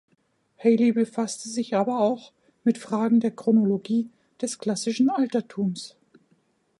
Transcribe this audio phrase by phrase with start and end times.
[0.57, 4.09] Halley befasste sich aber auch mit Fragen der Chronologie
[4.41, 5.95] des Klassischen Altertums.